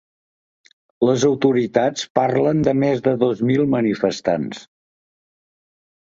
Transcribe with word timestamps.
Les 1.07 1.25
autoritats 1.27 2.05
parlen 2.19 2.63
de 2.67 2.73
més 2.83 3.03
de 3.09 3.13
dos 3.25 3.43
mil 3.51 3.61
manifestants. 3.75 4.63